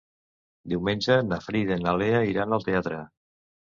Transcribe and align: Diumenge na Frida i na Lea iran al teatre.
Diumenge 0.73 1.19
na 1.29 1.39
Frida 1.51 1.79
i 1.83 1.87
na 1.87 1.97
Lea 2.03 2.27
iran 2.35 2.61
al 2.61 2.71
teatre. 2.71 3.09